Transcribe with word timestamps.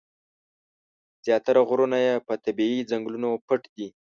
زیاتره 1.25 1.61
غرونه 1.69 1.97
یې 2.05 2.13
په 2.27 2.33
طبیعي 2.43 2.79
ځنګلونو 2.91 3.29
پټ 3.47 3.61
دي. 3.75 3.87